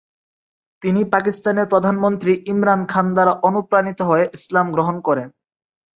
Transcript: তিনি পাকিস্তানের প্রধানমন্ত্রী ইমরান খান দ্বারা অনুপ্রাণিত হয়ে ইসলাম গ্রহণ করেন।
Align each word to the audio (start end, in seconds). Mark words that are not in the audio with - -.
তিনি 0.83 1.01
পাকিস্তানের 1.05 1.67
প্রধানমন্ত্রী 1.67 2.33
ইমরান 2.45 2.81
খান 2.85 3.05
দ্বারা 3.13 3.33
অনুপ্রাণিত 3.41 3.99
হয়ে 4.01 4.25
ইসলাম 4.33 4.65
গ্রহণ 4.71 4.95
করেন। 5.01 5.27